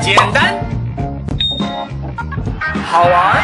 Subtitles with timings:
[0.00, 0.54] 简单，
[2.84, 3.42] 好玩，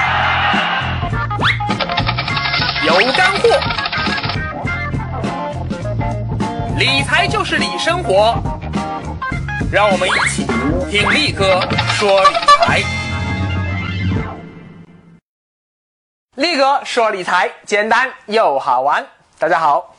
[2.84, 3.48] 有干货。
[6.78, 8.34] 理财就是理生活，
[9.72, 10.44] 让我们一起
[10.90, 11.60] 听力哥
[11.94, 12.82] 说理财。
[16.36, 19.06] 力哥说理财，简单又好玩。
[19.38, 19.94] 大家好，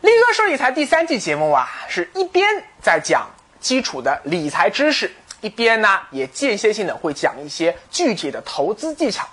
[0.00, 2.46] 力哥说理财第三季节目啊，是一边
[2.80, 3.26] 在讲
[3.58, 9.26] 基础的理财知识，一边呢也间歇性的会讲一些具体的投资技巧。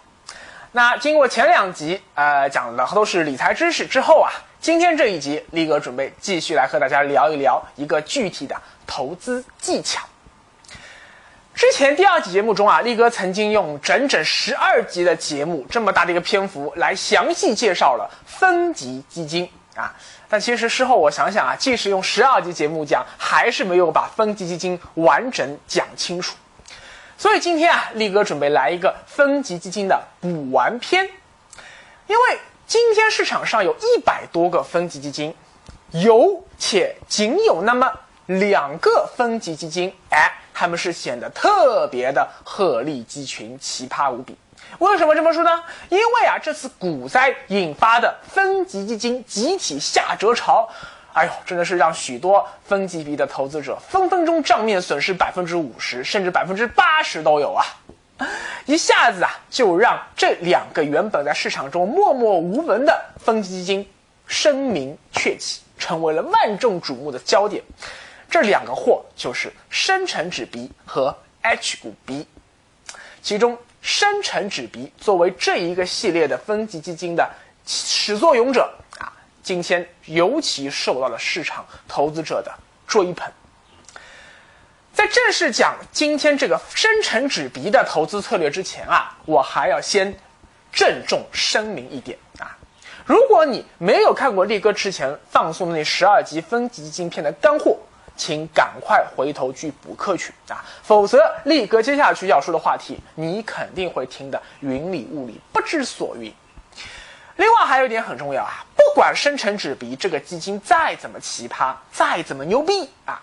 [0.71, 8.55] 那经过前两集呃讲的都是理财知识之后啊，今天这一集力哥准备继续来和大家聊一聊一个具体的
[8.87, 10.01] 投资技巧。
[11.53, 19.93] 之前第二集节目中啊，力哥曾经用整整十二集的节目这么大的一个篇幅来详细介绍了分级基金啊。
[20.33, 26.35] 但其实事后我想想啊，即使用十二集节目讲，还是没有把分级基金完整讲清楚。
[27.19, 31.07] 所以今天啊，力哥准备来一个分级基金的补完篇。
[32.07, 35.35] 因为今天市场上有一百多个分级基金，
[35.91, 37.93] 有且仅有那么
[38.25, 40.39] 两个分级基金，哎。
[40.55, 44.37] 他们是显得特别的鹤立鸡群、奇葩无比。
[44.79, 45.63] 为什么这么说呢？
[45.89, 50.67] 因为啊，这次股灾引发的分级基金集体下折潮，
[51.13, 57.65] 哎呦，真的是让许多分级币的投资者分分钟账面损失百分之五十，甚至百分之八十都有啊！
[58.65, 63.87] 一下子啊，就让这两个原本在市场中默默无闻的分级基金
[64.25, 67.61] 声名鹊起，成为了万众瞩目的焦点。
[68.29, 72.25] 这两个货就是深成指 B 和 H 股 B，
[73.21, 77.29] 其中深成指 B 作为这一个系列的分级基金的
[77.67, 79.11] 始作俑者啊，
[79.43, 82.51] 今天尤其受到了市场投资者的
[82.87, 83.29] 追捧。
[84.93, 90.15] 在正式讲今天这个深成指 B 的投资策略之前啊，我还要先
[90.71, 92.57] 郑重声明一点啊，
[93.05, 97.77] 如果你没有看过力哥之前放送的那十二集分级基金片的干货。
[98.15, 100.63] 请赶快回头去补课去啊！
[100.83, 106.33] 否则，力哥接下去要说的话题，你肯定会听得云里雾里，不知所云。
[107.37, 113.19] 另外，还有一点很重要啊，不管深成指 B 这个基金再怎么奇葩，再怎么牛逼啊，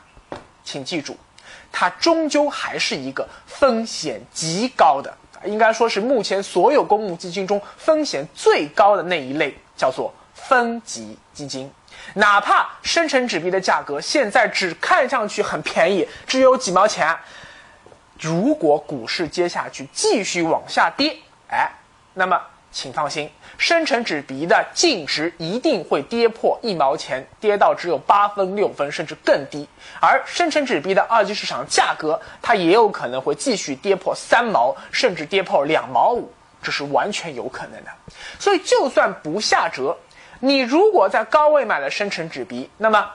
[0.65, 1.17] 请记住，
[1.71, 11.71] 它终究还是一个风险极高的，应该说是目前所有公募基金中风险最高的那一类，叫做分级基金。
[12.15, 17.17] 哪怕深成纸币的价格现在只看上去很便宜，只有几毛钱，
[18.19, 21.17] 如果股市接下去继续往下跌，
[21.49, 21.71] 哎，
[22.15, 22.41] 那么
[22.73, 29.69] 请放心，深成纸币的净值一定会跌破一毛钱，跌到只有八分、六分，甚至更低。
[30.01, 36.33] 而深成纸币的二级市场价格，它也有可能会继续跌破三毛，甚至跌破两毛五，
[36.63, 37.91] 这是完全有可能的。
[38.39, 39.97] 所以，就算不下折。
[40.41, 43.09] 你如果在高位买了深成纸币，那么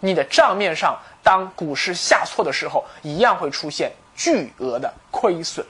[0.00, 5.66] 你的账面上当股市下挫的时候，一样会出现巨额的亏损。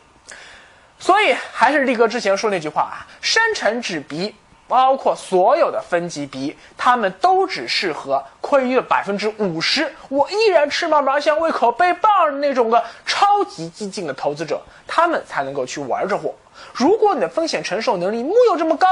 [0.99, 4.35] 所以还是力哥之前说那句话啊，深成纸币
[4.67, 16.35] 包括所有的分级币，他们都只适合亏了百分之五十，我依然吃嘛嘛香、胃口倍棒的那种个超级激进的投资者，他们才能够去玩这货。
[16.75, 18.87] 如果你的风险承受能力木有这么高，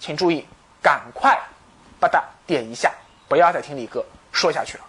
[0.00, 0.44] 请注意。
[0.84, 1.40] 赶快，
[1.98, 2.92] 把它点一下，
[3.26, 4.84] 不要再听李哥说下去了。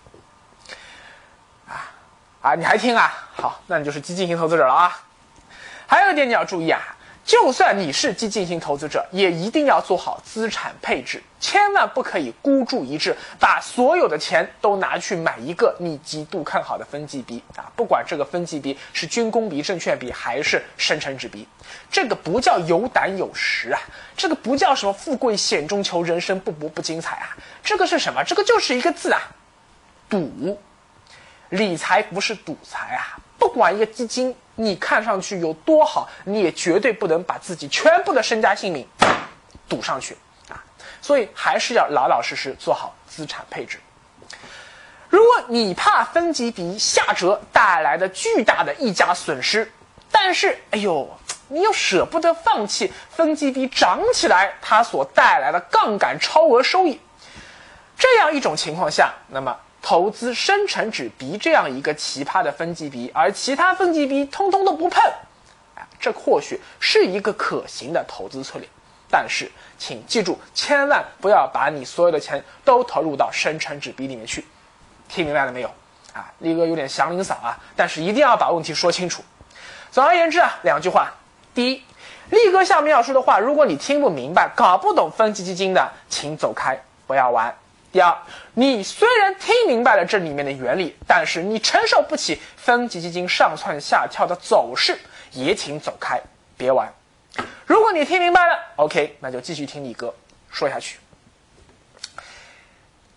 [1.69, 1.87] 啊
[2.41, 3.13] 啊，你还听啊？
[3.33, 4.99] 好，那你就是激进型投资者了啊。
[5.87, 6.81] 还有一点你要注意啊，
[7.25, 17.65] 就算你是激进型投资者，也一定要做好资产配置，千万不可以孤注一掷，把所有的钱都拿去买一个你极度看好的分级币啊！
[17.75, 21.47] 不管这个分级币是军工币、证券币还是深成指币。
[21.89, 23.81] 这个不叫有胆有识啊，
[24.15, 28.23] 这个不叫什么富贵险中求，人生不搏不精彩啊，这个是什么？
[28.23, 29.19] 这个就是一个字啊，
[30.07, 30.59] 赌。
[31.49, 38.87] 理财不是赌财啊，不管一个基金你看上去有多好，你也绝对不能把自己全部的身家性命
[39.69, 40.17] 赌上去
[40.49, 40.57] 啊，
[40.99, 43.79] 所以还是要老老实实做好资产配置。
[45.09, 49.71] 如果你怕分级比下折带来的巨大的溢价损失，
[50.11, 51.07] 但是哎呦。
[51.47, 56.99] 你又舍不得放弃分级比涨起来它所带来的杠杆超额收益，
[57.95, 59.55] 这样一种情况下，那么
[59.85, 64.99] 投资深成指 B 这样一个奇葩的分级比，而其他分级比通通都不碰，
[65.99, 68.67] 这或许是一个可行的投资策略。
[69.11, 74.43] 但是，请记住，千万不要把你所有的钱都投入到深成指 B 里面去，
[75.07, 75.69] 听明白了没有？
[76.13, 79.23] 啊，力哥有点祥林嫂啊，但是一定要把问题说清楚。
[79.91, 81.13] 总而言之啊，两句话：
[81.53, 81.83] 第一，
[82.31, 87.55] 力哥下面要说的话，如果你听不明白、搞不懂分级基金的，请走开，不要玩。
[87.95, 88.13] 第二，
[88.55, 94.99] 你虽然听明白了这里面的原理，但是你承受不起分级基金上蹿下跳的走势，
[95.31, 96.21] 也请走开，
[96.57, 96.93] 别玩。
[97.65, 100.13] 如果你听明白了，OK，那就继续听力哥
[100.51, 100.99] 说下去。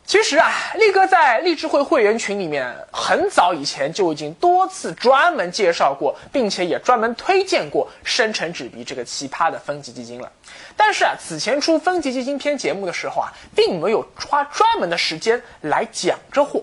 [0.07, 10.31] 其实啊，力哥在励志会会员群里面很早以前就已经多次专门介绍过，并且也专门推荐过深成纸币这个奇葩的分级基金了。
[10.79, 16.63] 但是啊，此前出分级基金篇节目的时候啊，并没有花专门的时间来讲这货。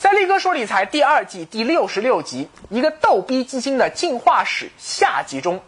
[0.00, 5.60] 在力哥说理财第二季第六十六集《一个逗逼基金的进化史》下集中，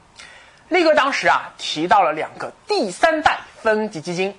[0.69, 4.35] 力哥当时啊提到了两个第三代分级基金。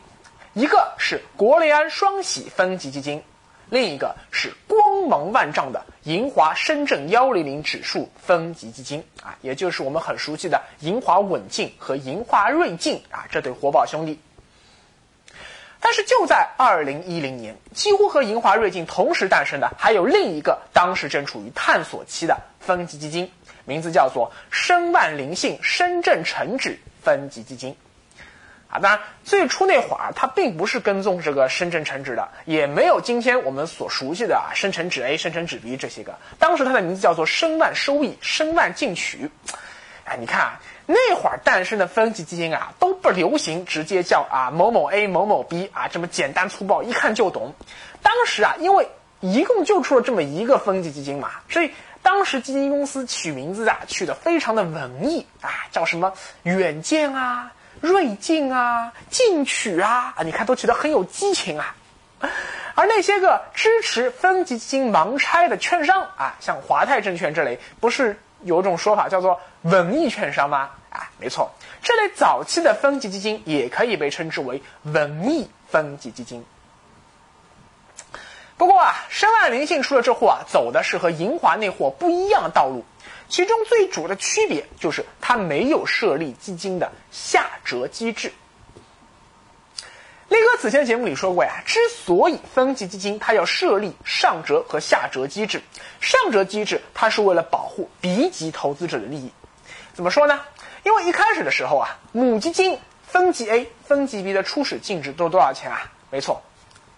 [0.54, 3.22] 一个是国联安双喜分级基金，
[3.76, 14.18] 另一个是光芒万丈的银华深圳幺零零指数分级基金啊，也就是我们很熟悉的银华稳进和银华瑞进啊这对活宝兄弟。
[15.82, 23.30] 但是就在二零一零年，几乎和银华瑞进同时诞生的还有另一个当时正处于探索期的分级基金，
[23.66, 27.76] 名字叫做申万灵信深圳成指分级基金。
[28.80, 36.16] 当然，最初那会儿，它并不是跟踪这个深圳成指的，也没有今天我们所熟悉的啊深成指 A、深成指 B 这些个。
[36.38, 39.30] 当时它的名字叫做申万收益、申万进取。
[40.06, 47.56] 哎，你看啊，那会儿诞生的分级基金啊，都不流行直接叫啊某某 A、某某 B 啊这么简单粗暴，一看就懂。
[48.04, 48.88] 当时啊，因为
[49.20, 51.72] 一共就出了这么一个分级基金嘛，所以
[52.04, 56.14] 当时基金公司取名字啊，取的非常的文艺啊，叫什么
[56.44, 57.52] 远见啊。
[57.86, 61.76] 锐进啊，进取啊，啊，你看都起得很有激情啊。
[62.74, 70.72] 而那些个支持分级基金盲拆的券商啊，像华泰证券这类，不是有种说法叫做文艺券商吗？
[70.90, 71.52] 啊，没错，
[71.82, 76.44] 这类早期的分级基金也可以被称之为文艺分级基金。
[78.58, 82.84] 不过啊，申万灵信出了这货啊，走的是和银华那货不一样的道路。
[83.28, 88.32] 其中最主的区别就是它没有设立基金的下折机制。
[90.28, 95.62] 力哥此前节目里说过呀，之所以分级基金它要设立上折和下折机制，
[96.02, 99.32] 上折机制它是为了保护 B 级投资者的利益。
[99.94, 100.42] 怎么说呢？
[100.84, 102.78] 因为一开始的时候啊，母基金
[103.08, 105.92] 分级 A、分级 B 的初始净值都多少钱啊？
[106.10, 106.42] 没错，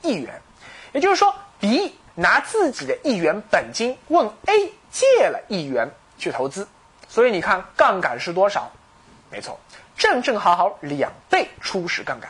[0.01, 0.41] 一元。
[0.93, 5.91] 也就是说，B 拿自己的一元本金问 A 借了一元。
[6.17, 6.67] 去投资，
[7.07, 8.71] 所以你看杠杆是多少？
[9.29, 9.59] 没错，
[9.97, 12.29] 正正好好两倍初始杠杆。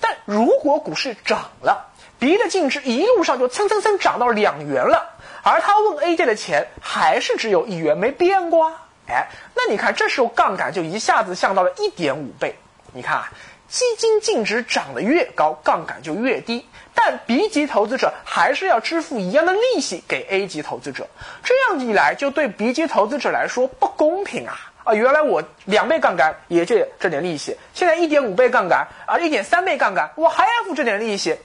[0.00, 1.86] 但如果股市涨了
[2.18, 8.86] ，B 的净值一路上就蹭蹭蹭涨到两元了，而他问 A 借的钱还是只有一元，没变过啊。
[9.08, 12.58] 哎，那你看这时候杠杆就一下子降到了一点五倍。
[12.92, 13.32] 你看啊，
[13.68, 16.66] 基金净值涨得越高，杠杆就越低。
[16.94, 21.06] 但 B 级投资者还是要支付一样的利息给 A 级投资者，
[21.44, 24.72] 这样一来就对 B 级投资者来说不公平啊！
[24.82, 31.36] 啊，原来我两倍杠杆也就这点利息，现在一点五倍杠杆啊，一点三倍杠杆我还要付这点利息，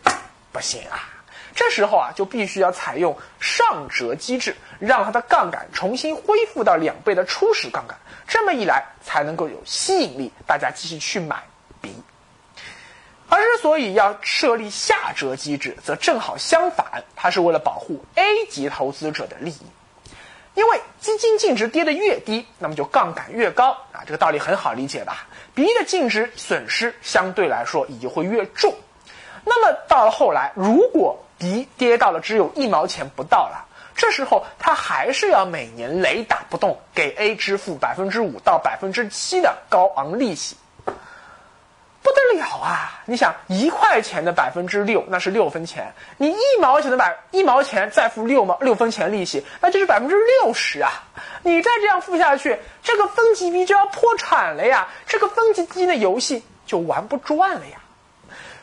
[0.52, 1.10] 不行啊！
[1.54, 7.96] 这时候啊，就必须要采用上折机制，让它的杠杆重新恢复到两倍的初始杠杆，
[8.28, 11.44] 这么一来才能够有吸引力，大家继续去买
[11.80, 11.94] B。
[13.34, 19.62] 而之所以要设立下折机制，则正好相反，它是为了保护 A 级投资者的利益。
[20.54, 25.26] 因为基金净值跌得越低，那么就杠杆越高啊，这个道理很好理解吧
[25.56, 28.72] ？B 的净值损失相对来说也会越重。
[29.44, 40.56] 那么到了后来，如果 B 跌到了只有一毛钱不到了，这时候他还是要每年雷打不动给 A 支付百分之五到百分之七的高昂利息。
[42.64, 43.02] 不得了啊！
[43.06, 51.04] 你想一块钱的百分之六，那是六分钱；你一毛钱的百一毛钱再付六毛六分钱利息，那就是百分之六十啊！
[51.44, 54.88] 你再这样付下去，这个分级 B 就要破产了呀！
[55.06, 57.78] 这个分级基金的游戏就玩不转了呀！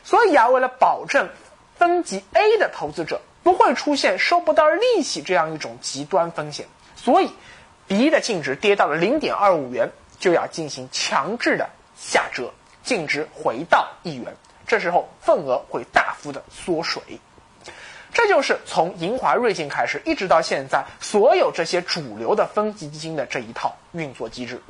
[0.03, 1.29] 所以啊，为了保证
[1.77, 6.65] 分级 A 的投资者不会出现收不到利息这样一种极端风险，
[6.95, 7.31] 所以
[7.87, 12.51] B 的净值跌到了零点二五元，就要进行强制的下折。
[12.83, 14.33] 净值回到一元，
[14.67, 17.01] 这时候份额会大幅的缩水。
[18.13, 24.61] 这就是从银华瑞金开始，一直到现在，所有这些主流的分级基金的这一套运作机制。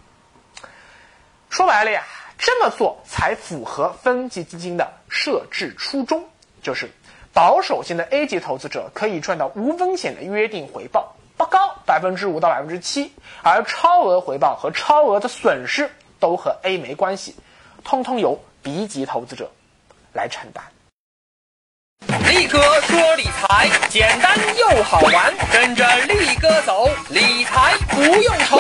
[1.50, 2.04] 说白了呀，
[2.38, 6.24] 这么做才符合分级基金的设置初衷，
[6.62, 6.90] 就是
[7.34, 15.90] 保守型的 A 级投资者可以赚到无风险的约定回报，不高，百分之五到百分之七，而超额回报和超额的损失
[16.20, 17.36] 都和 A 没关系，
[17.84, 19.52] 通通由 B 级投资者
[20.14, 20.64] 来承担。
[22.28, 28.60] 力哥说理财简单又好玩，跟着力哥走，理财不用愁。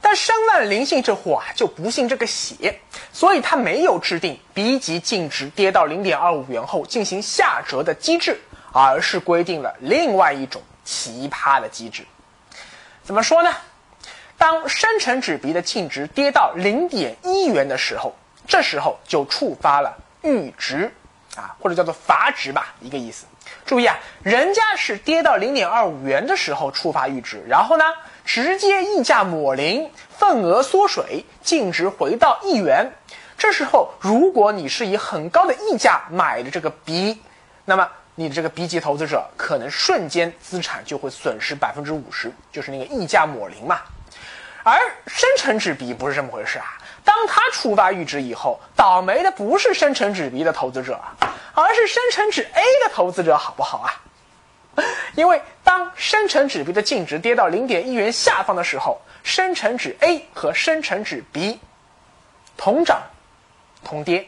[0.00, 2.80] 但申万灵性这货啊，就不信这个邪，
[3.12, 8.38] 所以他没有制定 B 级净值跌到零点二五元后进行下折的机制，
[8.72, 12.04] 而是规定了另外一种奇葩的机制。
[13.02, 13.54] 怎么说呢？
[14.42, 18.12] 当深成指 B 的净值跌到零点一元的时候，
[18.44, 20.92] 这时候就触发了阈值，
[21.36, 23.24] 啊，或者叫做阀值吧，一个意思。
[23.64, 27.84] 注意啊，人家是跌到零点二五元的时候触发阈值，然后呢？
[28.24, 32.90] 直接溢价抹零，份额缩水，净值回到一元。
[33.38, 37.22] 这时候，如果你是以很高的溢价买的这个 B，
[37.64, 43.78] 那么你的这个 B 级投资者可能瞬间资产就会损失百分之五十，就是那个溢价抹零嘛。
[44.64, 51.00] 而深成指 B 不是这么回事啊，当它触发阈值以后，倒霉的不是深成指 B 的投资者，
[51.54, 53.90] 而是深成指 A 的投资者，好不好啊？
[55.16, 61.60] 因为当深成指 B 的净值跌到零点一元下方的时候，深成指 A 和深成指 B
[62.56, 63.02] 同涨
[63.84, 64.26] 同跌。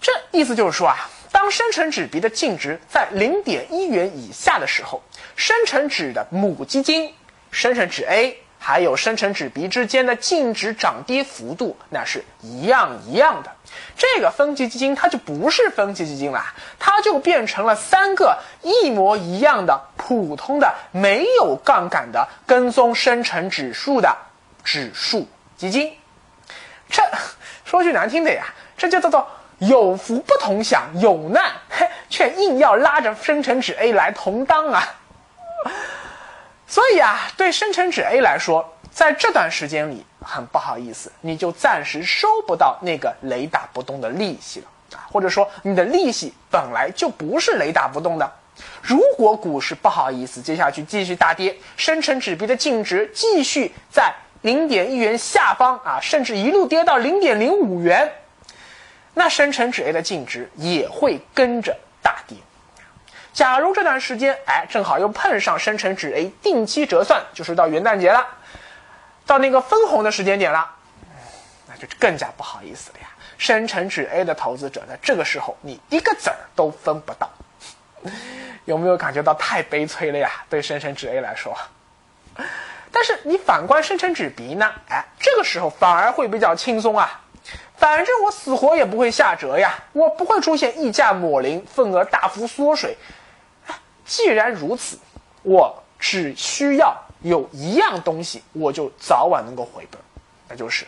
[0.00, 5.02] 这意思就是说啊，当深成指 B 的净值在零点一元以下的时候，
[5.36, 7.14] 深成指的母基金
[7.50, 8.40] 深成指 A。
[8.66, 13.52] 还有深成指鼻之间的净值涨跌幅度，那是一样一样的。
[13.94, 16.42] 这个分级基金它就不是分级基金了，
[16.78, 24.16] 它就变成了三个一模一样的普通的没有杠杆的跟踪深成指数的
[24.64, 25.28] 指数
[25.58, 25.94] 基金。
[26.88, 27.02] 这
[27.66, 28.46] 说句难听的呀，
[28.78, 29.28] 这叫做
[29.58, 34.88] 有福不同享，有难嘿却硬要拉着深成指 A 来同当啊。
[36.74, 44.66] 所以啊，对深成指 A 来说，在这段时间里，很不好意思，你就暂时收不到那个雷打不动的利息了
[44.98, 48.28] 啊，或者说你的利息本来就不是雷打不动的。
[48.82, 54.12] 如果股市不好意思接下去继续大跌，深成指 B 的净值继续在
[54.42, 58.10] 零点一元下方啊，甚至一路跌到零点零五元，
[59.14, 61.76] 那深成指 A 的净值也会跟着。
[63.34, 68.24] 假如这段时间，哎，正好又碰上深成指 A 定期折算，就是到元旦节了，
[69.26, 70.70] 到那个分红的时间点了，
[71.66, 73.08] 那就更加不好意思了呀。
[73.36, 77.28] 深成指 A 的投资者在这个时候，你一个子儿都分不到，
[78.66, 80.30] 有没有感觉到太悲催了呀？
[80.48, 81.52] 对深成指 A 来说，
[82.92, 84.72] 但是你反观深成指 B 呢？
[84.88, 87.20] 哎，这个时候反而会比较轻松啊。
[87.76, 92.96] 反正我死活也不会下折呀，我不会出现溢价抹零、份额大幅缩水。
[94.04, 94.98] 既然如此，
[95.42, 100.00] 我只需要有一样东西，我就早晚能够回本，
[100.48, 100.86] 那就是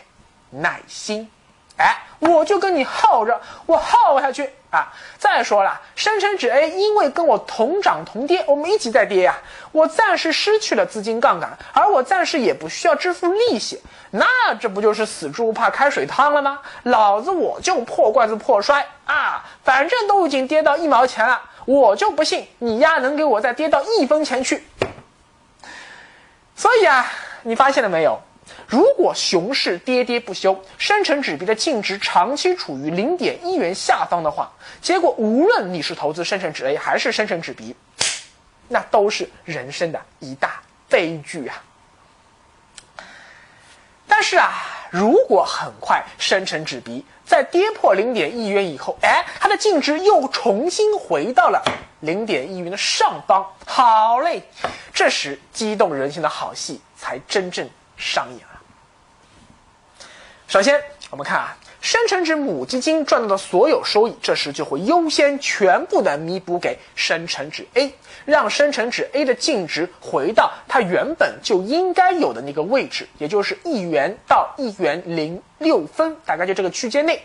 [0.49, 1.29] 耐心。
[1.77, 4.91] 哎，我就跟你耗着，我耗下去啊！
[5.19, 9.37] 再说了，深成指 A 因为跟我同涨同跌，我们一起在跌呀，
[9.71, 14.25] 我暂时失去了资金杠杆，而我暂时也不需要支付利息，那
[14.59, 16.59] 这不就是死猪不怕开水烫了吗？
[16.81, 19.45] 老子我就破罐子破摔啊！
[19.63, 21.39] 反正都已经跌到一毛钱了。
[21.67, 24.63] 我就不信你丫能给我再跌到一分钱去。
[26.55, 27.11] 所以啊，
[27.43, 28.19] 你发现了没有？
[28.65, 34.49] 如果熊市跌跌不休，深成指 B 的净值长期处于零点一元下方的话，
[34.81, 37.75] 结果无论你是投资深成指 A 还是深成指 B，
[38.69, 41.61] 那都是人生的一大悲剧啊。
[44.07, 44.53] 但是啊，
[44.91, 51.61] 如果很快生成纸币在跌破零点一元以后，哎，它的净值又重新回到了
[52.01, 54.41] 零点一元的上方，好嘞，
[54.93, 57.67] 这时激动人心的好戏才真正
[57.97, 58.53] 上演了。
[60.47, 61.57] 首先，我们看啊。
[61.79, 67.93] 深成指母基金赚到的所有收益，这时就会优先全部的弥补给深成指 A，
[68.25, 77.23] 让深成指 A 的净值回到它原本就应该有的那个位置，也就是一元到一元零六分，大概就这个区间内。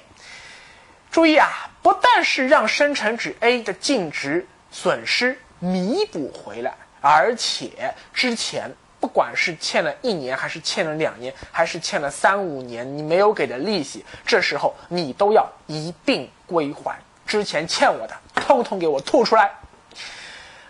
[1.11, 1.49] 注意啊，
[1.83, 8.71] 不但是让深成指 A 的净值损失弥补回来，而且之前。
[9.02, 16.97] 不管是欠了一年，还是欠了两年，还是欠了三五年，你没有给的利息，这时候你都要一并归还。
[17.26, 19.50] 之前欠我的，通通给我吐出来。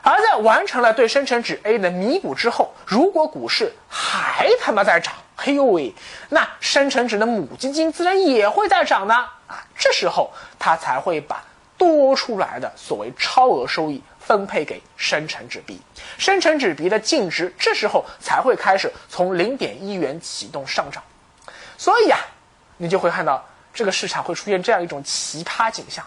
[0.01, 5.95] 而在完成了对深成指 A 的弥补之后，如果股市还他妈在涨，嘿呦喂，
[6.31, 9.15] 那深成指的母基金自然也会在涨呢。
[9.47, 11.45] 啊，这时候他才会把
[11.77, 15.81] 多出来的所谓超额收益分配给深成纸币，
[16.19, 21.03] 深成纸币的净值这时候才会开始从零点一元启动上涨。
[21.77, 22.19] 所以啊，
[22.77, 26.05] 你就会看到这个市场会出现这样一种奇葩景象：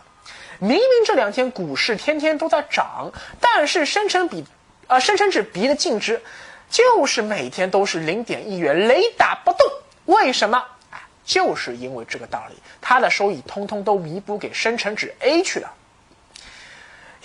[0.60, 4.46] 明明这两天股市天天都在涨，但是深成比，
[4.88, 6.22] 呃，深成纸币的净值
[6.70, 9.68] 就是每天都是零点一元，雷打不动。
[10.06, 10.64] 为什么？
[11.26, 15.74] 就是因为这个道理，它的收益通通都弥补给深成纸 A 去了。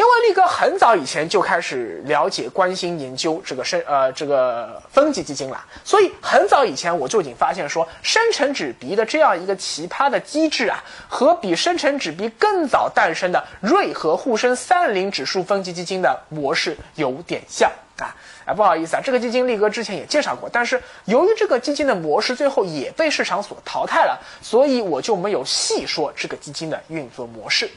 [0.01, 18.17] 因为力哥很早以前就开始了解、关心、研究这个生呃这个分级基金了，所以很早以前我就已经发现说，生成纸币的这样一个奇葩的机制啊，和比生成纸币更早诞生的瑞和沪深三零指数分级基金的模式有点像啊。
[18.47, 27.71] 啊，不好意思啊，这个基金力哥之前也介绍过，但是由于这个基金的模式最后也被市场所淘汰了，所以我就没有细说这个基金的运作模式。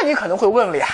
[0.00, 0.86] 但你可能会问了呀，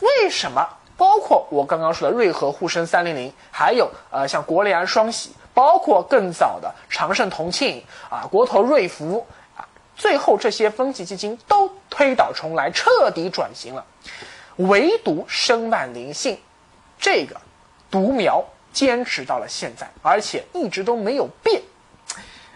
[0.00, 9.24] 为什么包括我刚刚说的瑞和沪深三零零，还有呃像国联双喜，包括更早的长盛同庆啊、国投瑞福
[9.56, 9.62] 啊，
[9.94, 13.84] 最后这些分级基金都推倒重来，彻底转型了，
[14.56, 16.36] 唯独申万灵信
[16.98, 17.40] 这个
[17.88, 21.62] 独苗坚持到了现在，而且一直都没有变，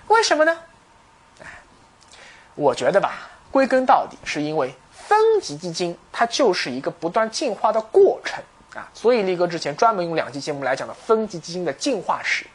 [0.08, 0.58] 为什么呢？
[2.56, 4.74] 我觉得吧，归根到底是因为。
[5.12, 8.42] 分级基金它就是一个不断进化的过程
[8.74, 12.46] 啊，所以力哥之前专门用两期节目来讲了分级基金的进化史。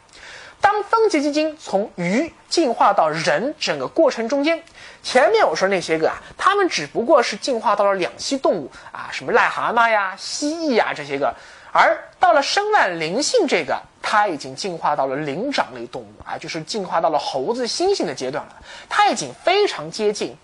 [0.60, 4.64] 当分级基金从鱼进化到人整个过程中间，
[5.04, 11.32] 前面我说那些个啊，他们只不过是进化到了两栖动物啊，什么癞蛤蟆呀、蜥蜴呀这些个，
[11.72, 18.56] 而到了申万灵性这个，它已经进化到了灵长类动物啊，就是进化到了猴子、猩猩的阶段了，
[18.90, 20.36] 它已经非常接近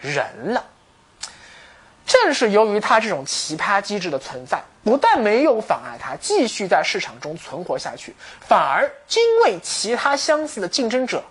[0.00, 0.64] 人了。
[2.10, 11.22] 正是由于它这种奇葩机制的存在，不但没有妨碍它继续在市场中存活下去，反而因为其他相似的竞争者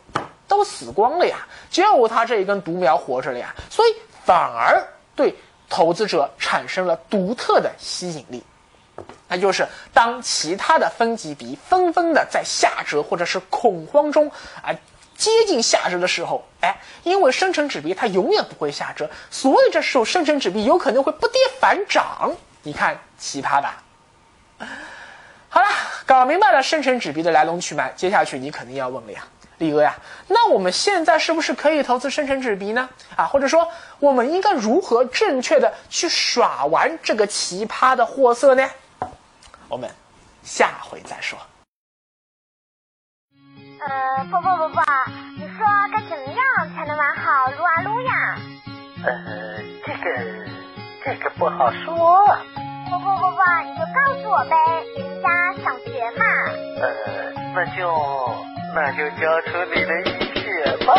[0.47, 4.81] 都死光了呀，就它这一根独苗活着了呀，所以反而
[5.17, 5.35] 对
[5.67, 8.41] 投资者产生了独特的吸引力。
[9.27, 14.71] 那就是当其他的分级比纷纷的在下折或者是恐慌中啊。
[15.19, 22.31] 接近下折的时候，哎，因为生成纸币它永远不会下折，所以这时候生成纸币有可能会不跌反涨。
[22.63, 23.83] 你看奇葩吧？
[25.49, 25.67] 好了，
[26.05, 29.27] 搞明白了生成纸币的来龙去脉，接下去你肯定要问了呀，
[29.57, 29.93] 李哥呀，
[30.27, 32.87] 那我们现在是不是可以投资生成纸币呢？
[33.17, 33.67] 啊，或者说
[33.99, 38.69] 我们应该如何正确的去耍玩这个奇葩的货色呢？
[39.67, 39.89] 我们
[40.43, 41.37] 下回再说。
[43.81, 44.81] 呃，不不不不，
[45.37, 46.39] 你说该怎么样
[46.75, 48.11] 才能玩好撸啊撸呀？
[49.05, 49.09] 呃，
[49.85, 49.99] 这个
[51.05, 52.25] 这个不好说。
[52.89, 54.55] 不不不不，你就告诉我呗，
[54.97, 55.29] 人家
[55.63, 56.25] 想学嘛。
[56.81, 56.87] 呃，
[57.55, 57.79] 那就
[58.75, 60.43] 那就交出你的一血
[60.85, 60.89] 吧。